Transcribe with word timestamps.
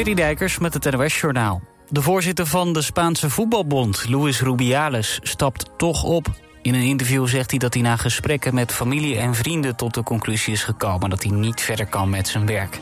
City 0.00 0.14
Dijkers 0.14 0.58
met 0.58 0.74
het 0.74 0.90
NOS-journaal. 0.90 1.62
De 1.88 2.02
voorzitter 2.02 2.46
van 2.46 2.72
de 2.72 2.82
Spaanse 2.82 3.30
voetbalbond, 3.30 4.08
Luis 4.08 4.40
Rubiales, 4.40 5.18
stapt 5.22 5.70
toch 5.76 6.02
op. 6.02 6.26
In 6.62 6.74
een 6.74 6.82
interview 6.82 7.26
zegt 7.26 7.50
hij 7.50 7.58
dat 7.58 7.74
hij 7.74 7.82
na 7.82 7.96
gesprekken 7.96 8.54
met 8.54 8.72
familie 8.72 9.16
en 9.16 9.34
vrienden... 9.34 9.76
tot 9.76 9.94
de 9.94 10.02
conclusie 10.02 10.52
is 10.52 10.64
gekomen 10.64 11.10
dat 11.10 11.22
hij 11.22 11.32
niet 11.32 11.60
verder 11.60 11.86
kan 11.86 12.10
met 12.10 12.28
zijn 12.28 12.46
werk. 12.46 12.78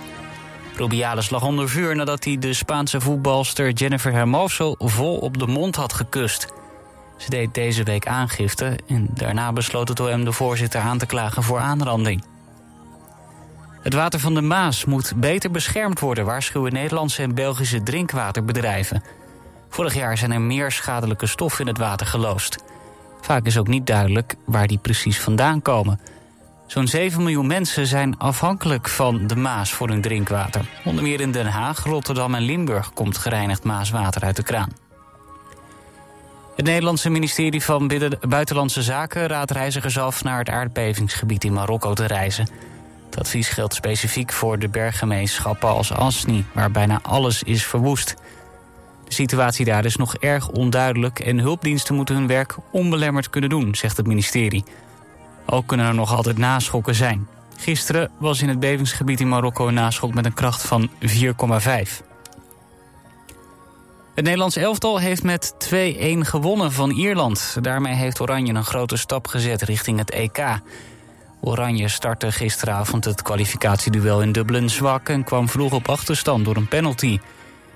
Rubiales 0.77 1.31
lag 1.31 1.45
onder 1.45 1.69
vuur 1.69 1.97
nadat 1.97 2.25
hij 2.25 2.39
de 2.39 2.53
Spaanse 2.53 3.01
voetbalster 3.01 3.71
Jennifer 3.71 4.13
Hermoso... 4.13 4.75
vol 4.79 5.17
op 5.17 5.39
de 5.39 5.47
mond 5.47 5.77
had 5.77 5.93
gekust. 5.93 6.47
Ze 7.17 7.31
deed 7.31 7.55
deze 7.55 7.83
week 7.83 8.07
aangifte 8.07 8.79
en 8.87 9.09
daarna 9.15 9.53
besloot 9.53 9.89
het 9.89 10.01
OM 10.01 10.25
de 10.25 10.33
voorzitter 10.33 10.81
aan 10.81 10.99
te 10.99 11.07
klagen 11.07 11.43
voor 11.43 11.59
aanranding. 11.59 12.25
Het 13.83 13.95
water 13.95 14.21
van 14.21 14.35
de 14.35 14.41
Maas 14.41 14.85
moet 14.85 15.13
beter 15.17 15.51
beschermd 15.51 16.01
worden, 16.01 16.25
waarschuwen 16.25 16.73
Nederlandse 16.73 17.23
en 17.23 17.35
Belgische 17.35 17.83
drinkwaterbedrijven. 17.83 19.03
Vorig 19.69 19.95
jaar 19.95 20.19
zijn 20.19 20.33
er 20.33 20.41
meer 20.41 20.73
schadelijke 20.73 21.27
stoffen 21.27 21.61
in 21.61 21.67
het 21.67 21.79
water 21.79 22.07
geloosd. 22.07 22.59
Vaak 23.21 23.47
is 23.47 23.59
ook 23.59 23.69
niet 23.69 23.87
duidelijk 23.87 24.35
waar 24.47 24.67
die 24.67 24.79
precies 24.79 25.21
vandaan 25.21 25.63
komen. 25.63 26.01
Zo'n 26.67 26.87
7 26.87 27.23
miljoen 27.23 27.47
mensen 27.47 27.87
zijn 27.87 28.19
afhankelijk 28.19 28.89
van 28.89 29.27
de 29.27 29.37
Maas 29.37 29.73
voor 29.73 29.89
hun 29.89 30.01
drinkwater. 30.01 30.65
Onder 30.85 31.03
meer 31.03 31.21
in 31.21 31.33
Den 31.33 31.47
Haag, 31.47 31.85
Rotterdam 31.85 32.35
en 32.35 32.43
Limburg 32.43 32.93
komt 32.93 33.19
gereinigd 33.19 33.65
Maaswater 33.65 34.23
uit 34.23 34.37
de 34.37 34.43
kraan. 34.43 34.73
Het 36.57 36.67
Nederlandse 36.67 37.11
ministerie 37.11 37.63
van 37.63 37.91
Buitenlandse 38.29 38.83
Zaken 38.83 39.27
raadt 39.27 39.51
reizigers 39.51 39.99
af 39.99 40.25
naar 40.25 40.39
het 40.39 40.49
aardbevingsgebied 40.49 41.45
in 41.45 41.53
Marokko 41.53 41.95
te 41.95 42.07
reizen. 42.07 42.49
Het 43.11 43.19
advies 43.19 43.49
geldt 43.49 43.75
specifiek 43.75 44.33
voor 44.33 44.59
de 44.59 44.69
berggemeenschappen 44.69 45.69
als 45.69 45.93
Asni, 45.93 46.45
waar 46.53 46.71
bijna 46.71 47.01
alles 47.03 47.43
is 47.43 47.65
verwoest. 47.65 48.15
De 49.05 49.15
situatie 49.15 49.65
daar 49.65 49.85
is 49.85 49.97
nog 49.97 50.17
erg 50.17 50.49
onduidelijk 50.49 51.21
en 51.21 51.39
hulpdiensten 51.39 51.95
moeten 51.95 52.15
hun 52.15 52.27
werk 52.27 52.57
onbelemmerd 52.73 53.31
kunnen 53.31 53.51
doen, 53.51 53.75
zegt 53.75 53.97
het 53.97 54.07
ministerie. 54.07 54.65
Ook 55.47 55.67
kunnen 55.67 55.87
er 55.87 55.95
nog 55.95 56.15
altijd 56.15 56.39
naschokken 56.39 56.95
zijn. 56.95 57.29
Gisteren 57.57 58.11
was 58.19 58.43
in 58.43 58.49
het 58.49 58.61
bevingsgebied 58.61 59.21
in 59.21 59.29
Marokko 59.29 59.69
een 59.69 59.75
naschok 59.75 60.15
met 60.15 60.25
een 60.25 60.35
kracht 60.35 60.63
van 60.63 60.91
4,5. 61.01 62.09
Het 64.15 64.25
Nederlands 64.25 64.57
elftal 64.57 64.99
heeft 64.99 65.23
met 65.23 65.55
2-1 65.75 65.75
gewonnen 66.19 66.73
van 66.73 66.91
Ierland. 66.91 67.57
Daarmee 67.61 67.95
heeft 67.95 68.21
Oranje 68.21 68.55
een 68.55 68.65
grote 68.65 68.97
stap 68.97 69.27
gezet 69.27 69.63
richting 69.63 69.99
het 69.99 70.11
EK. 70.11 70.39
Oranje 71.41 71.89
startte 71.89 72.33
gisteravond 72.33 73.05
het 73.05 73.23
kwalificatieduel 73.23 74.23
in 74.23 74.33
Dublin 74.33 74.71
zwak... 74.71 75.09
en 75.09 75.25
kwam 75.25 75.49
vroeg 75.49 75.73
op 75.73 75.89
achterstand 75.89 76.45
door 76.45 76.57
een 76.57 76.69
penalty. 76.69 77.19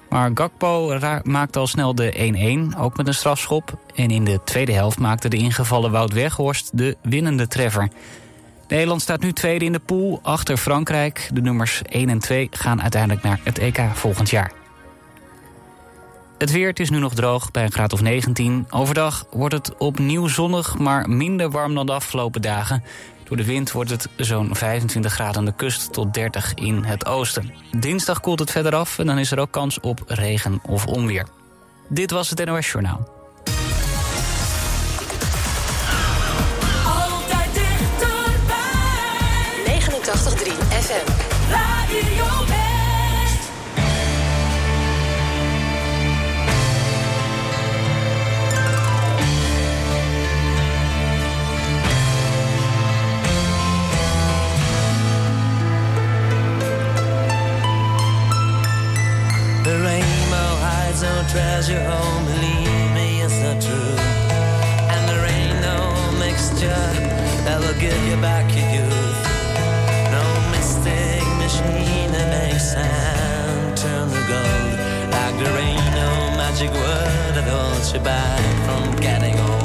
Maar 0.08 0.30
Gakpo 0.34 0.98
maakte 1.22 1.58
al 1.58 1.66
snel 1.66 1.94
de 1.94 2.70
1-1, 2.74 2.78
ook 2.78 2.96
met 2.96 3.06
een 3.06 3.14
strafschop. 3.14 3.78
En 3.94 4.10
in 4.10 4.24
de 4.24 4.40
tweede 4.44 4.72
helft 4.72 4.98
maakte 4.98 5.28
de 5.28 5.36
ingevallen 5.36 5.90
Wout 5.90 6.12
Weghorst 6.12 6.70
de 6.72 6.96
winnende 7.02 7.48
treffer. 7.48 7.88
Nederland 8.68 9.02
staat 9.02 9.20
nu 9.20 9.32
tweede 9.32 9.64
in 9.64 9.72
de 9.72 9.78
pool, 9.78 10.20
achter 10.22 10.56
Frankrijk. 10.56 11.28
De 11.32 11.40
nummers 11.40 11.82
1 11.82 12.08
en 12.08 12.18
2 12.18 12.48
gaan 12.50 12.82
uiteindelijk 12.82 13.22
naar 13.22 13.40
het 13.42 13.58
EK 13.58 13.80
volgend 13.92 14.30
jaar. 14.30 14.52
Het 16.38 16.50
weer, 16.50 16.68
het 16.68 16.80
is 16.80 16.90
nu 16.90 16.98
nog 16.98 17.14
droog 17.14 17.50
bij 17.50 17.64
een 17.64 17.72
graad 17.72 17.92
of 17.92 18.00
19. 18.00 18.66
Overdag 18.70 19.26
wordt 19.30 19.54
het 19.54 19.76
opnieuw 19.76 20.26
zonnig, 20.26 20.78
maar 20.78 21.08
minder 21.08 21.50
warm 21.50 21.74
dan 21.74 21.86
de 21.86 21.92
afgelopen 21.92 22.42
dagen. 22.42 22.84
Door 23.32 23.40
de 23.40 23.52
wind 23.52 23.72
wordt 23.72 23.90
het 23.90 24.08
zo'n 24.16 24.54
25 24.54 25.12
graden 25.12 25.36
aan 25.36 25.44
de 25.44 25.54
kust 25.54 25.92
tot 25.92 26.14
30 26.14 26.54
in 26.54 26.84
het 26.84 27.06
oosten. 27.06 27.54
Dinsdag 27.78 28.20
koelt 28.20 28.38
het 28.38 28.50
verder 28.50 28.74
af 28.74 28.98
en 28.98 29.06
dan 29.06 29.18
is 29.18 29.30
er 29.30 29.38
ook 29.38 29.50
kans 29.50 29.80
op 29.80 30.02
regen 30.06 30.60
of 30.66 30.86
onweer. 30.86 31.26
Dit 31.88 32.10
was 32.10 32.30
het 32.30 32.44
NOS 32.44 32.70
Journaal. 32.70 33.08
Altijd 36.84 37.54
dichterbij. 37.54 38.60
89.3 39.80 40.52
FM. 40.68 41.06
Radio 41.50 42.70
treasure 61.32 61.82
home, 61.82 62.26
believe 62.26 62.92
me, 62.92 63.22
it's 63.22 63.38
not 63.40 63.58
true. 63.58 63.96
And 64.92 65.02
there 65.08 65.24
ain't 65.24 65.60
no 65.64 65.78
mixture 66.18 66.84
that 67.46 67.58
will 67.58 67.78
give 67.80 68.00
you 68.08 68.16
back 68.20 68.44
your 68.52 68.68
youth. 68.76 69.18
No 70.12 70.24
mystic 70.52 71.24
machine 71.40 72.12
that 72.12 72.28
makes 72.36 72.72
sand 72.72 73.76
turn 73.78 74.08
to 74.10 74.22
gold. 74.28 74.76
Like 75.16 75.34
there 75.40 75.56
ain't 75.56 75.90
no 76.02 76.10
magic 76.36 76.70
word 76.70 77.32
that 77.36 77.48
holds 77.48 77.94
you 77.94 78.00
back 78.00 78.42
from 78.66 78.94
getting 79.00 79.38
old. 79.40 79.61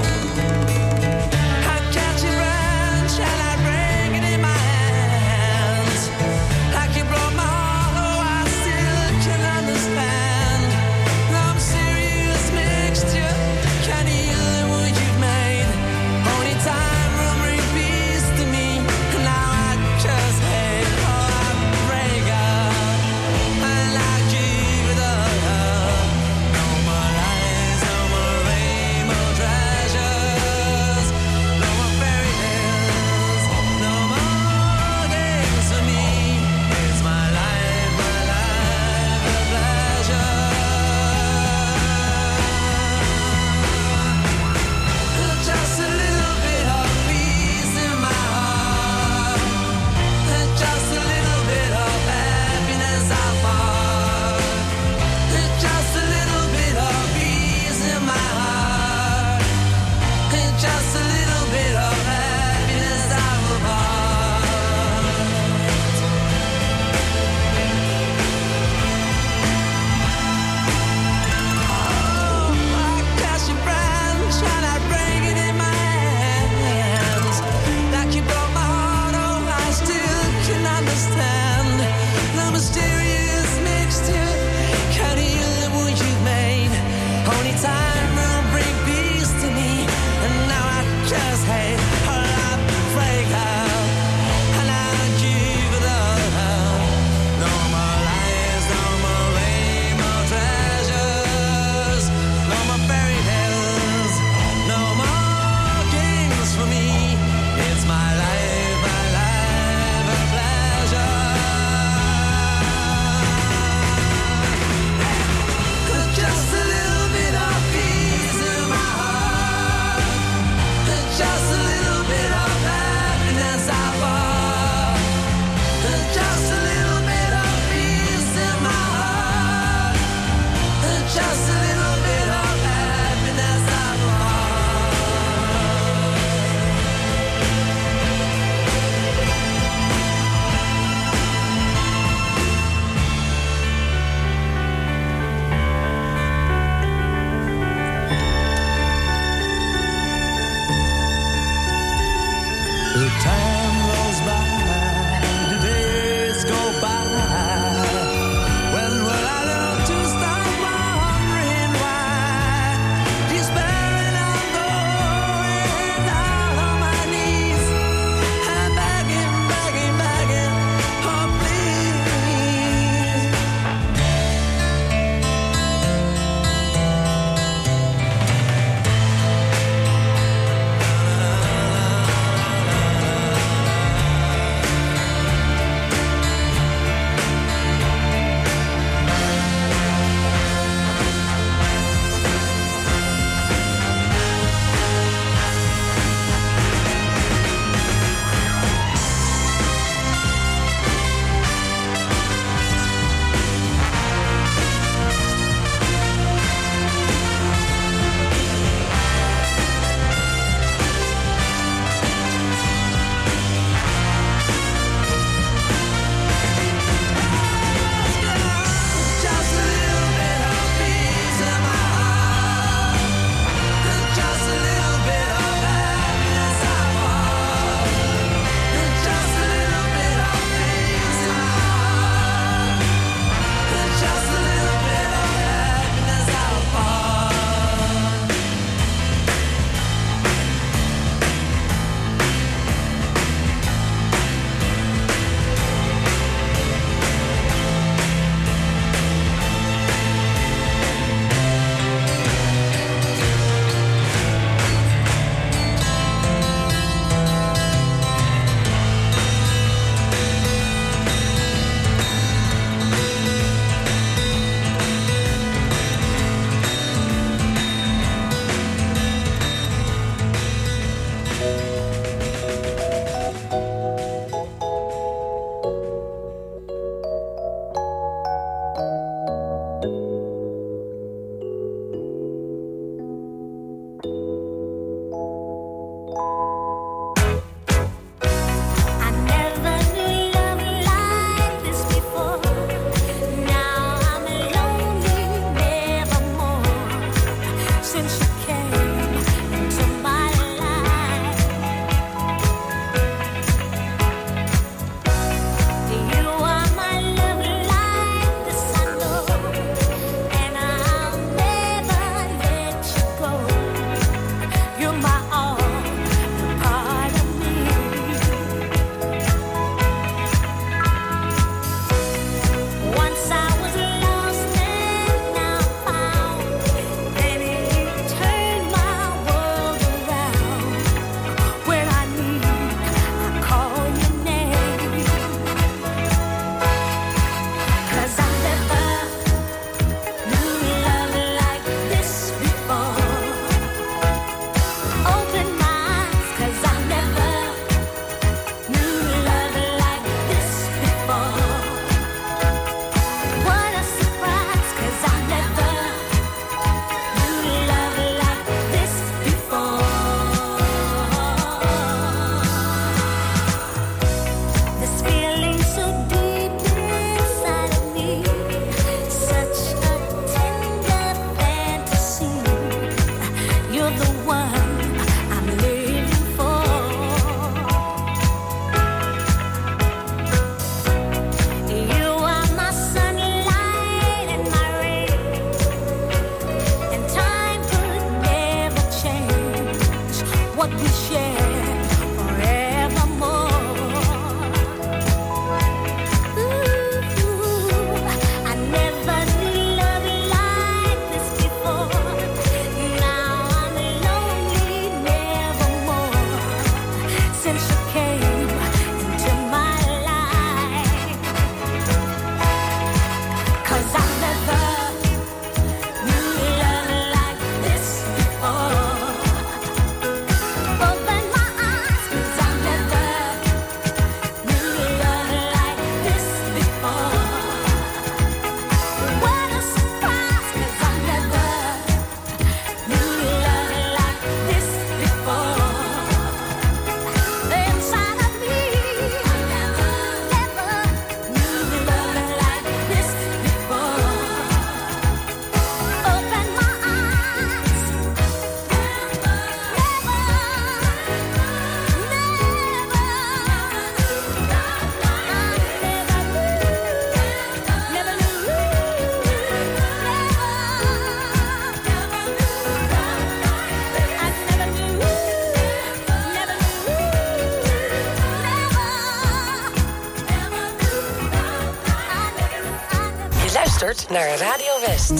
Naar 474.09 474.37
Radio 474.37 474.79
West. 474.85 475.11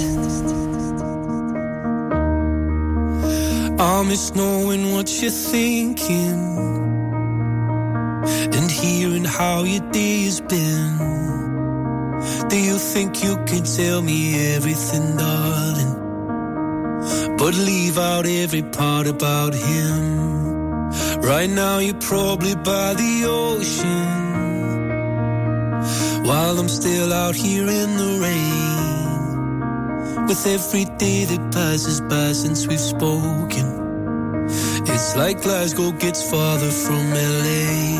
I 3.79 4.03
miss 4.03 4.31
knowing 4.31 4.91
what 4.93 5.09
you're 5.19 5.29
thinking 5.29 6.57
and 8.53 8.71
hearing 8.71 9.25
how 9.25 9.63
your 9.63 9.91
day 9.91 10.25
has 10.25 10.41
been. 10.41 10.97
Do 12.49 12.57
you 12.57 12.77
think 12.77 13.23
you 13.23 13.37
can 13.45 13.63
tell 13.63 14.01
me 14.01 14.55
everything, 14.55 15.17
darling? 15.17 15.95
But 17.37 17.55
leave 17.55 17.97
out 17.97 18.25
every 18.25 18.63
part 18.63 19.07
about 19.07 19.53
him. 19.53 20.89
Right 21.21 21.49
now, 21.49 21.79
you're 21.79 21.99
probably 21.99 22.55
by 22.55 22.93
the 22.93 23.25
ocean. 23.25 24.27
While 26.23 26.57
I'm 26.59 26.69
still 26.69 27.13
out 27.13 27.35
here 27.35 27.67
in 27.67 27.97
the 27.97 28.19
rain. 28.21 28.76
With 30.27 30.45
every 30.45 30.83
day 30.97 31.23
that 31.23 31.53
passes 31.53 32.01
by 32.01 32.33
since 32.33 32.67
we've 32.67 32.81
spoken. 32.81 34.45
It's 34.85 35.15
like 35.15 35.41
Glasgow 35.41 35.91
gets 35.93 36.29
farther 36.29 36.69
from 36.69 37.11
LA. 37.11 37.95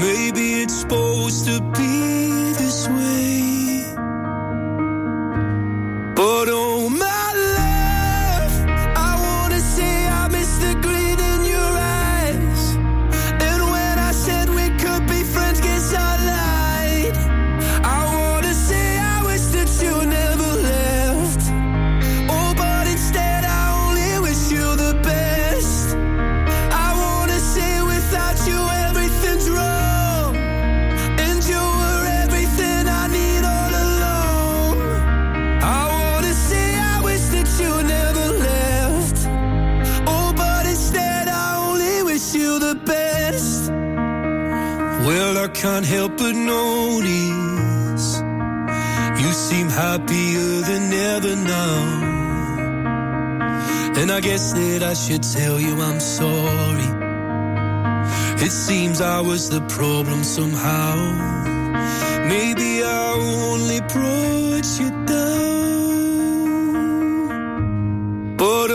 Maybe 0.00 0.62
it's 0.62 0.80
supposed 0.80 1.44
to 1.44 1.60
be 1.76 2.54
this 2.54 2.88
way. 2.88 3.82
But 6.16 6.48
oh 6.48 6.88
my 6.88 7.07
happier 49.78 50.52
than 50.68 50.84
ever 51.14 51.34
now. 51.36 51.76
And 54.00 54.08
I 54.10 54.20
guess 54.20 54.52
that 54.52 54.82
I 54.82 54.94
should 54.94 55.22
tell 55.22 55.56
you 55.66 55.74
I'm 55.88 56.00
sorry. 56.00 56.90
It 58.46 58.54
seems 58.68 59.00
I 59.00 59.20
was 59.30 59.42
the 59.50 59.62
problem 59.78 60.20
somehow. 60.24 60.94
Maybe 62.34 62.70
I 62.82 63.04
only 63.50 63.80
brought 63.94 64.68
you 64.80 64.90
down. 65.14 65.56
But 68.42 68.68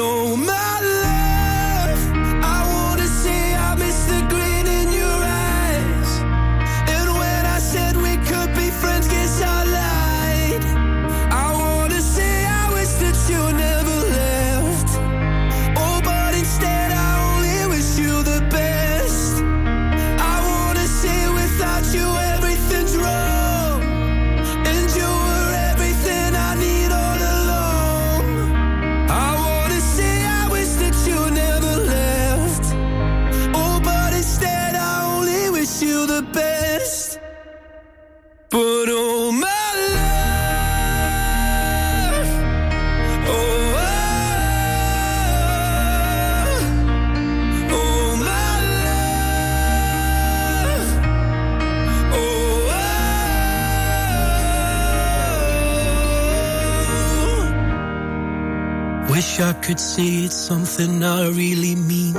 Wish 59.13 59.39
I 59.39 59.53
could 59.53 59.79
say 59.79 60.25
it's 60.25 60.36
something 60.36 61.03
I 61.03 61.27
really 61.29 61.75
mean. 61.75 62.15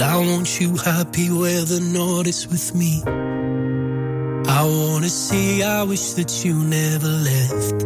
That 0.00 0.12
I 0.12 0.16
want 0.16 0.58
you 0.58 0.76
happy 0.76 1.30
where 1.30 1.60
the 1.60 1.78
north 1.78 2.26
is 2.26 2.48
with 2.48 2.74
me. 2.74 3.02
I 4.48 4.62
wanna 4.64 5.10
say 5.10 5.62
I 5.62 5.82
wish 5.82 6.14
that 6.14 6.42
you 6.42 6.54
never 6.54 7.06
left. 7.06 7.84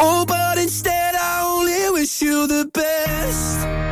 Oh, 0.00 0.24
but 0.24 0.56
instead 0.56 1.16
I 1.16 1.42
only 1.42 1.90
wish 1.98 2.22
you 2.22 2.46
the 2.46 2.70
best. 2.72 3.89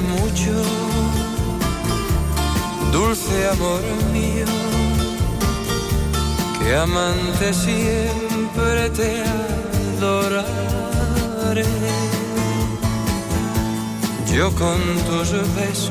Mucho, 0.00 0.56
dulce 2.92 3.48
amor 3.48 3.82
mío, 4.10 4.46
que 6.58 6.74
amante 6.74 7.52
siempre 7.52 8.88
te 8.90 9.22
adoraré. 9.98 11.66
Yo 14.32 14.50
con 14.54 14.80
tus 15.08 15.32
besos 15.56 15.90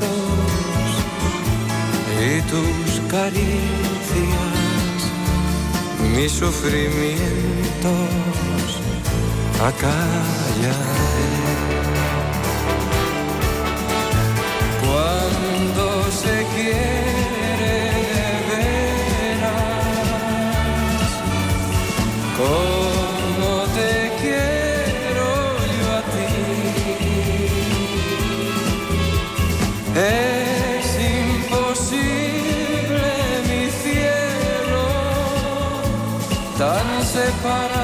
y 2.19 2.41
tus 2.49 3.01
caricias, 3.07 3.51
mis 6.15 6.31
sufrimientos 6.31 7.19
acallaré. 9.59 11.50
Cuando 14.91 15.85
se 16.11 16.35
quiere 16.53 17.75
de 18.03 18.25
veras, 18.49 19.71
como 22.37 23.51
te 23.77 23.93
quiero 24.21 25.29
yo 25.77 25.87
a 25.99 26.01
ti, 26.13 26.33
es 29.95 30.87
imposible 31.23 32.29
mi 33.47 33.63
cielo, 33.81 34.85
tan 36.57 36.87
separados 37.05 37.80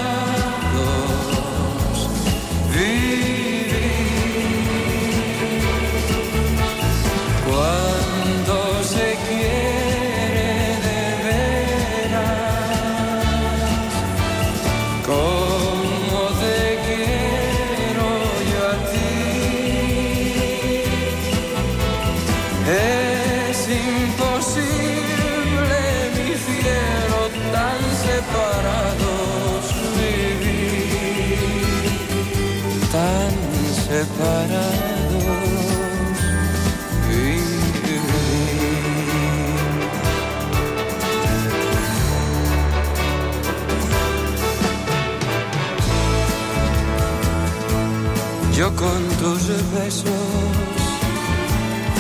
tus 49.28 49.48
besos 49.74 50.08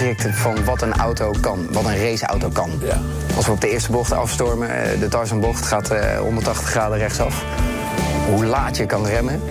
Eerst 0.02 0.16
kapot 0.16 0.22
schrikt 0.22 0.38
van 0.38 0.66
wat 0.66 0.82
een 0.82 0.94
auto 0.94 1.34
kan, 1.42 1.68
wat 1.72 1.86
een 1.86 1.98
raceauto 1.98 2.50
kan. 2.50 2.70
Als 3.36 3.46
we 3.46 3.52
op 3.52 3.62
de 3.62 3.70
eerste 3.70 3.92
bocht 3.92 4.12
afstormen, 4.12 4.84
eh, 4.84 5.00
de 5.00 5.08
Tarzanbocht 5.08 5.66
gaat 5.66 5.90
eh, 5.90 6.20
180 6.20 6.70
graden 6.70 6.98
rechtsaf. 6.98 7.44
Hoe 8.30 8.46
laat 8.46 8.78
je 8.78 8.86
kan 8.86 9.06
remmen 9.06 9.42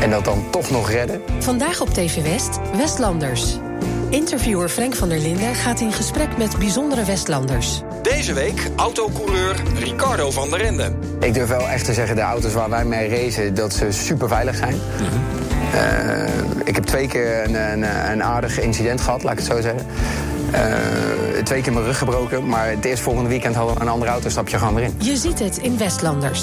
en 0.00 0.10
dat 0.10 0.24
dan 0.24 0.44
toch 0.50 0.70
nog 0.70 0.90
redden. 0.90 1.22
Vandaag 1.38 1.80
op 1.80 1.88
TV 1.88 2.22
West, 2.22 2.58
Westlanders. 2.76 3.58
Interviewer 4.08 4.68
Frank 4.68 4.94
van 4.94 5.08
der 5.08 5.18
Linden 5.18 5.54
gaat 5.54 5.80
in 5.80 5.92
gesprek 5.92 6.36
met 6.36 6.58
bijzondere 6.58 7.04
Westlanders. 7.04 7.82
Deze 8.02 8.32
week 8.32 8.70
autocoureur 8.76 9.62
Ricardo 9.78 10.30
van 10.30 10.50
der 10.50 10.60
Ende. 10.60 10.92
Ik 11.20 11.34
durf 11.34 11.48
wel 11.48 11.68
echt 11.68 11.84
te 11.84 11.92
zeggen, 11.92 12.16
de 12.16 12.22
auto's 12.22 12.52
waar 12.52 12.70
wij 12.70 12.84
mee 12.84 13.08
racen, 13.08 13.54
dat 13.54 13.72
ze 13.72 13.92
super 13.92 14.28
veilig 14.28 14.56
zijn. 14.56 14.76
Eh, 15.72 16.38
ik 16.38 16.45
heb 16.76 16.84
twee 16.84 17.08
keer 17.08 17.44
een, 17.44 17.54
een, 17.54 18.10
een 18.10 18.22
aardig 18.22 18.60
incident 18.60 19.00
gehad, 19.00 19.22
laat 19.22 19.32
ik 19.32 19.38
het 19.38 19.46
zo 19.46 19.60
zeggen. 19.60 19.86
Eh, 20.50 21.42
twee 21.42 21.62
keer 21.62 21.72
mijn 21.72 21.84
rug 21.84 21.98
gebroken, 21.98 22.48
maar 22.48 22.68
het 22.68 22.84
eerstvolgende 22.84 23.28
weekend 23.28 23.54
hadden 23.54 23.74
we 23.74 23.80
een 23.80 23.88
andere 23.88 24.10
auto, 24.10 24.28
stap 24.28 24.48
je 24.48 24.58
gewoon 24.58 24.74
weer 24.74 24.84
in. 24.84 24.94
Je 24.98 25.16
ziet 25.16 25.38
het 25.38 25.56
in 25.56 25.78
Westlanders. 25.78 26.42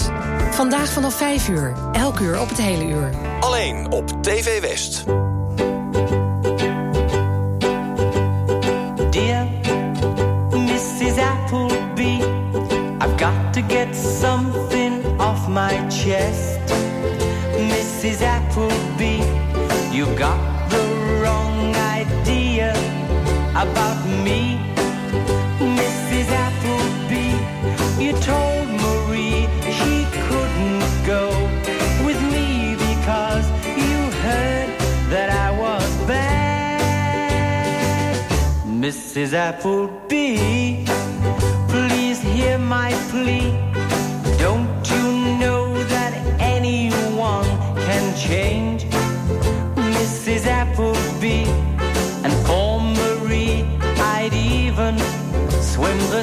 Vandaag 0.52 0.90
vanaf 0.90 1.14
5 1.14 1.48
uur, 1.48 1.74
elk 1.92 2.20
uur 2.20 2.40
op 2.40 2.50
het 2.50 2.58
hele 2.58 2.86
uur. 2.86 3.10
Alleen 3.40 3.92
op 3.92 4.24
TV 4.24 4.62
West. 4.62 5.04
Dear 9.10 9.48
Mrs. 10.50 11.18
Appleby, 11.18 12.18
I've 13.00 13.18
got 13.18 13.54
to 13.54 13.62
get 13.68 13.96
something 14.22 15.20
off 15.20 15.48
my 15.48 15.90
chest. 15.90 16.53
You 20.04 20.16
got 20.18 20.70
the 20.70 20.84
wrong 21.22 21.76
idea 21.76 22.72
about 23.52 24.00
me. 24.26 24.60
Mrs. 25.80 26.28
Appleby, 26.46 27.32
you 28.04 28.12
told 28.32 28.68
Marie 28.84 29.48
she 29.78 29.96
couldn't 30.28 30.86
go 31.06 31.24
with 32.06 32.20
me 32.36 32.76
because 32.90 33.46
you 33.84 33.98
heard 34.26 34.70
that 35.14 35.30
I 35.30 35.50
was 35.58 35.88
bad. 36.06 37.36
Mrs. 38.68 39.34
Appleby, 39.34 40.86
please 41.70 42.20
hear 42.20 42.58
my 42.58 42.92
plea. 43.10 43.63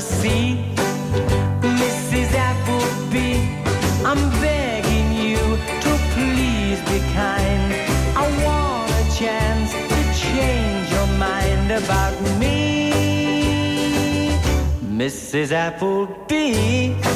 The. 0.00 0.56
Mrs. 1.60 2.32
Appleby, 2.32 3.34
I'm 4.04 4.30
begging 4.40 5.12
you 5.12 5.38
to 5.84 5.90
please 6.14 6.80
be 6.90 6.98
kind. 7.12 7.74
I 8.16 8.24
want 8.44 8.90
a 8.90 9.04
chance 9.14 9.72
to 9.72 10.00
change 10.24 10.90
your 10.90 11.06
mind 11.18 11.70
about 11.70 12.14
me. 12.38 12.60
Mrs. 14.82 15.52
Appleby. 15.52 17.09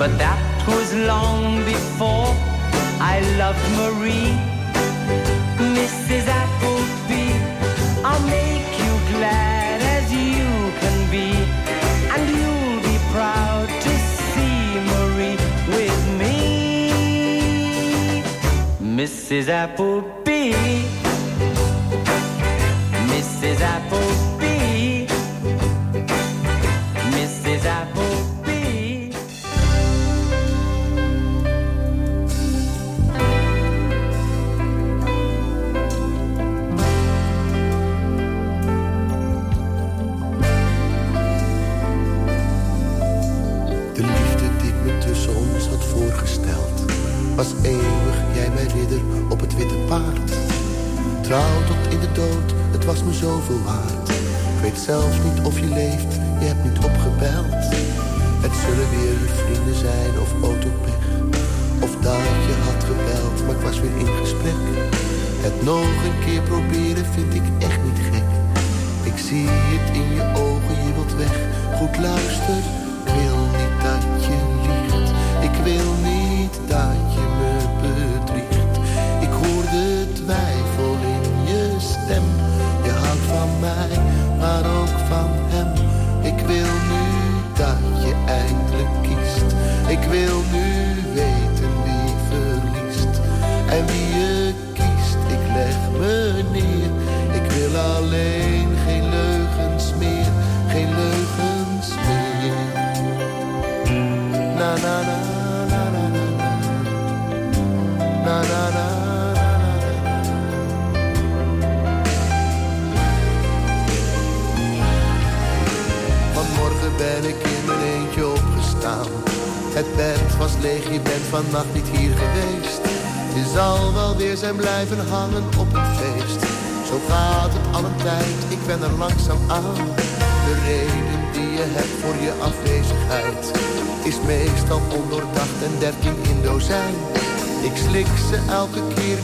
But 0.00 0.16
that 0.16 0.40
was 0.66 0.94
long 0.94 1.62
before 1.66 2.32
I 3.12 3.20
loved 3.36 3.60
Marie. 3.76 4.32
Mrs. 5.76 6.24
Appleby, 6.40 7.28
I'll 8.02 8.24
make 8.24 8.70
you 8.80 8.92
glad 9.12 9.82
as 9.96 10.06
you 10.10 10.48
can 10.80 10.98
be, 11.10 11.28
and 12.12 12.22
you'll 12.38 12.80
be 12.90 12.96
proud 13.12 13.68
to 13.68 13.92
see 14.24 14.58
Marie 14.92 15.36
with 15.76 16.00
me. 16.20 16.38
Mrs. 18.80 19.48
Appleby. 19.48 20.19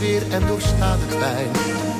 En 0.06 0.22
en 0.30 0.46
doorsta 0.46 0.96
de 0.96 1.16
pijn. 1.18 1.50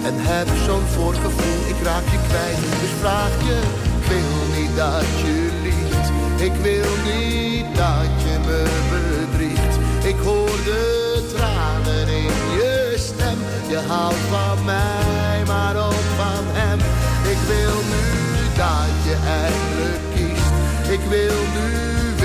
En 0.04 0.14
heb 0.16 0.48
zo'n 0.66 0.86
voorgevoel, 0.96 1.60
ik 1.72 1.78
raak 1.82 2.06
je 2.14 2.20
kwijt. 2.28 2.60
Dus 2.80 2.94
vraag 3.00 3.34
je, 3.48 3.58
ik 3.98 4.06
wil 4.12 4.38
niet 4.58 4.76
dat 4.76 5.08
je 5.22 5.36
liegt. 5.66 6.06
Ik 6.48 6.54
wil 6.66 6.92
niet 7.10 7.66
dat 7.82 8.12
je 8.24 8.34
me 8.46 8.62
bedriegt. 8.92 9.74
Ik 10.04 10.18
hoor 10.24 10.58
de 10.70 10.82
tranen 11.34 12.08
in 12.08 12.34
je 12.58 12.94
stem. 12.96 13.38
Je 13.68 13.80
houdt 13.88 14.24
van 14.30 14.64
mij, 14.64 15.42
maar 15.46 15.76
ook 15.76 16.06
van 16.22 16.44
hem. 16.58 16.78
Ik 17.32 17.40
wil 17.52 17.76
nu 17.92 18.06
dat 18.62 18.94
je 19.06 19.16
eindelijk 19.42 20.04
kiest. 20.14 20.54
Ik 20.96 21.02
wil 21.14 21.38
nu 21.56 21.68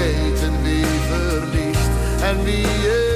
weten 0.02 0.54
wie 0.64 0.94
verliest 1.10 1.92
en 2.22 2.44
wie 2.44 2.68
je 2.86 3.11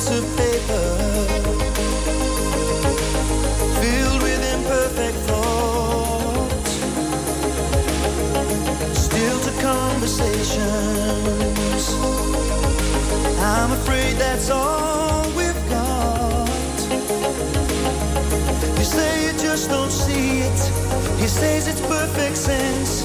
se 0.00 0.20
perdre. 0.22 0.49
just 19.60 19.70
don't 19.70 19.90
see 19.90 20.38
it. 20.38 21.20
He 21.20 21.26
says 21.28 21.68
it's 21.68 21.82
perfect 21.82 22.38
sense. 22.38 23.04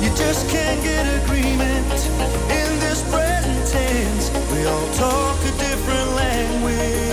You 0.00 0.10
just 0.14 0.48
can't 0.48 0.80
get 0.80 1.04
agreement 1.24 1.92
in 2.60 2.68
this 2.78 3.02
present 3.10 3.66
tense. 3.66 4.30
We 4.52 4.64
all 4.64 4.88
talk 4.92 5.40
a 5.40 5.50
different 5.58 6.10
language. 6.12 7.07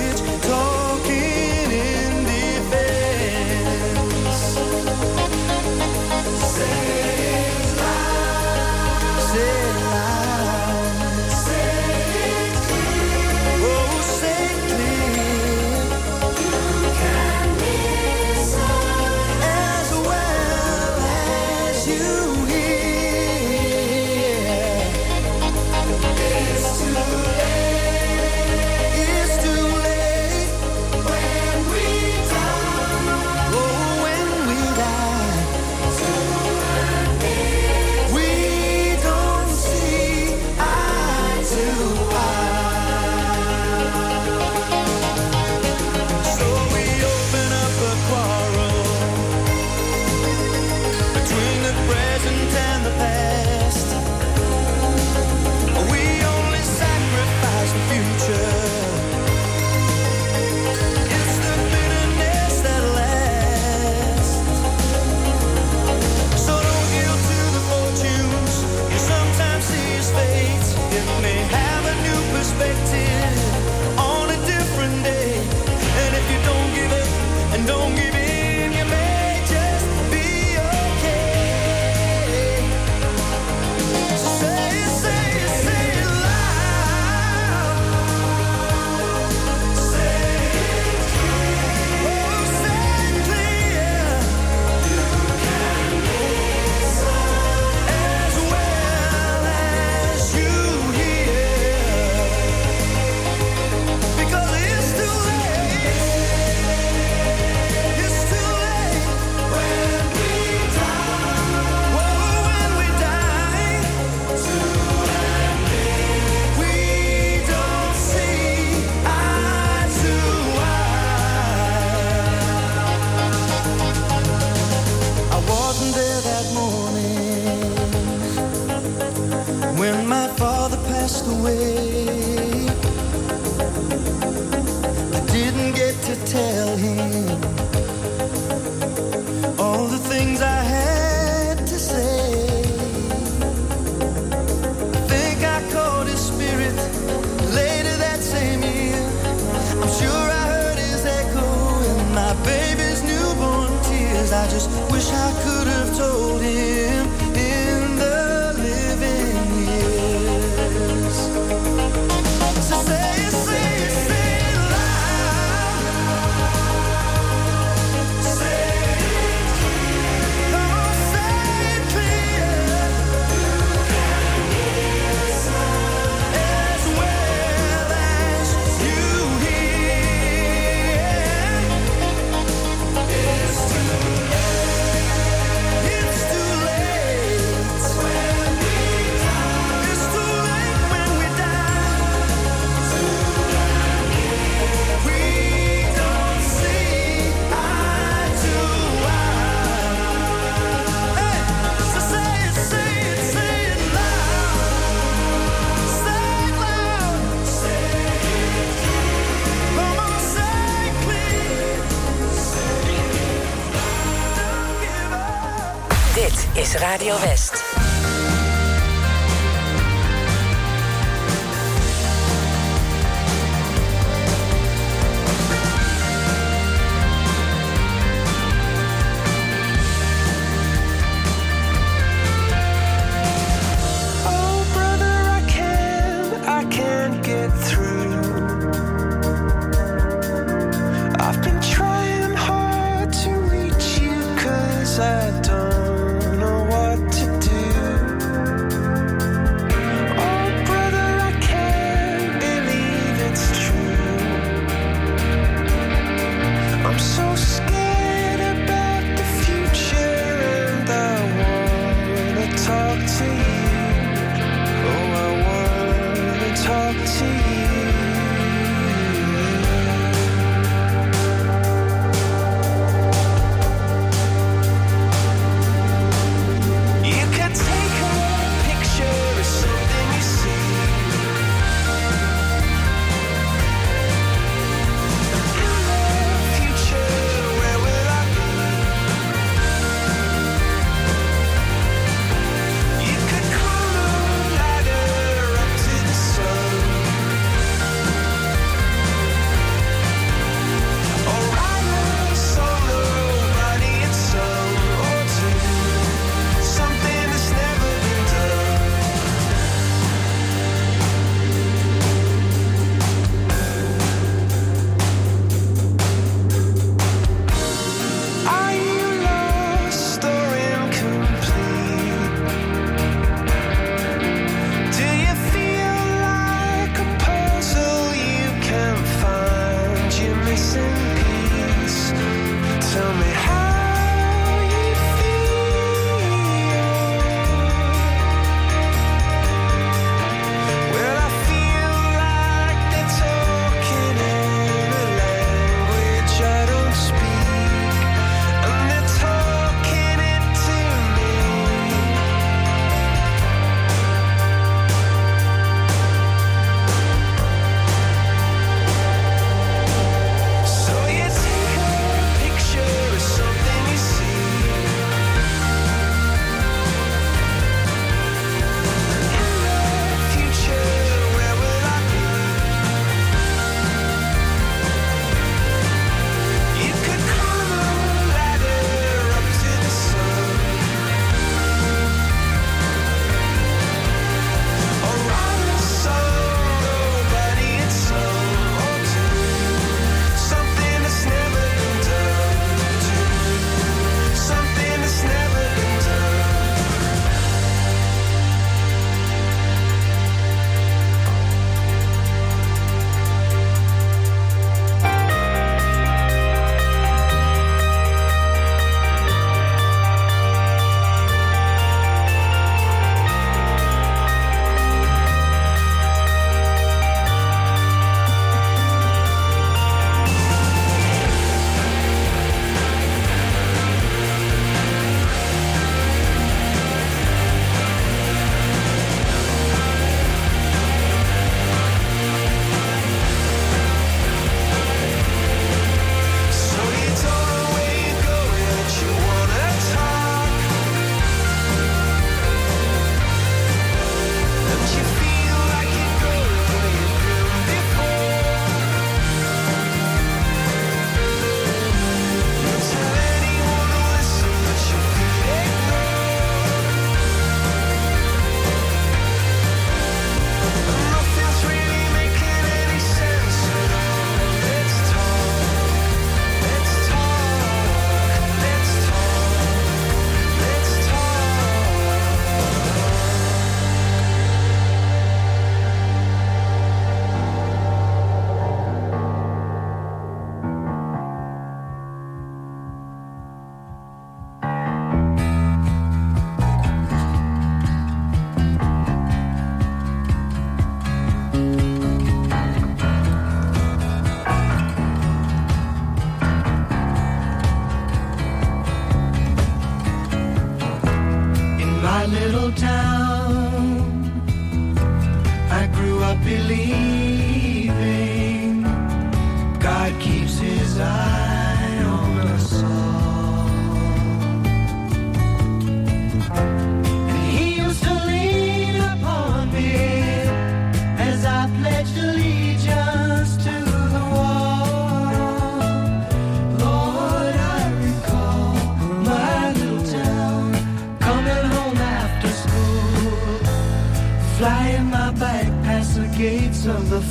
Radio 216.95 217.17
B. 217.17 217.34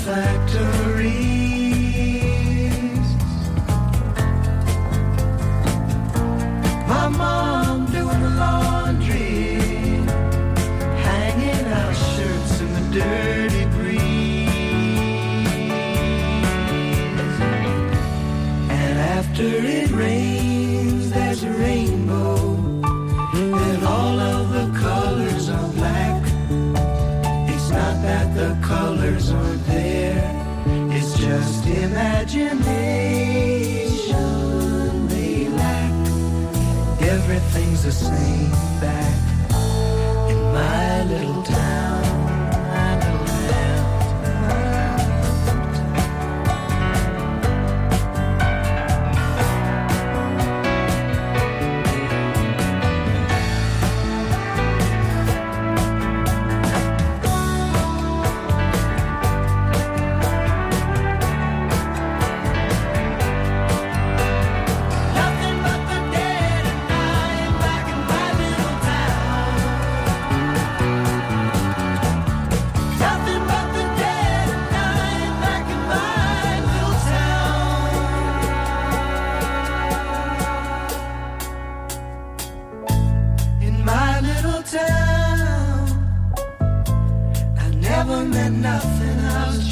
gates 0.03 0.74
imagination 31.85 32.69
relax. 35.09 35.93
Everything's 37.03 37.83
the 37.83 37.93
same. 37.93 38.54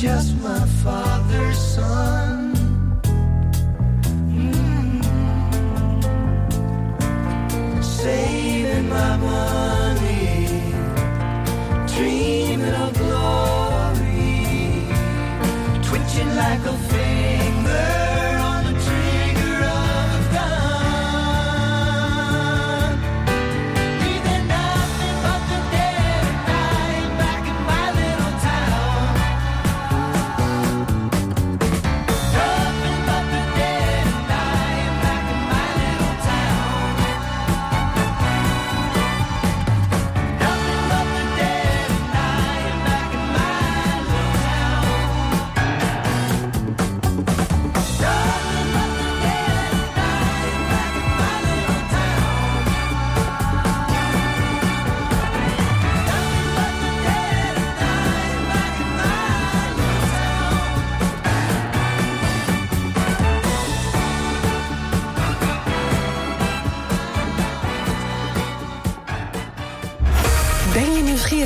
just 0.02 0.36
my 0.42 0.66
father's 0.82 1.56
son. 1.56 2.52
Mm. 4.34 5.04
Saving 7.84 8.88
my 8.88 9.16
money, 9.16 10.48
dreaming 11.94 12.74
of 12.84 12.92
glory, 12.98 14.40
twitching 15.86 16.34
like 16.34 16.66
a 16.66 16.76
fish. 16.88 17.21